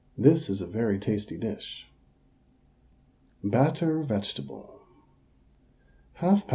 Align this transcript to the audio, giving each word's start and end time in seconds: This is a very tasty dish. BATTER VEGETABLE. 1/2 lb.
This 0.17 0.49
is 0.49 0.61
a 0.61 0.65
very 0.65 0.97
tasty 0.97 1.37
dish. 1.37 1.87
BATTER 3.43 4.01
VEGETABLE. 4.01 4.79
1/2 6.17 6.41
lb. 6.41 6.49